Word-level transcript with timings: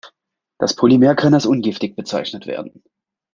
Das 0.57 0.75
Polymer 0.75 1.13
kann 1.13 1.35
als 1.35 1.45
ungiftig 1.45 1.95
bezeichnet 1.95 2.47
werden. 2.47 2.81